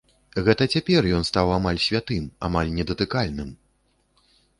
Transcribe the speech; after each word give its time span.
Гэта 0.45 0.65
цяпер 0.77 1.07
ён 1.17 1.27
стаў 1.29 1.51
амаль 1.57 1.81
святым, 1.87 2.25
амаль 2.47 2.73
недатыкальным. 2.79 3.49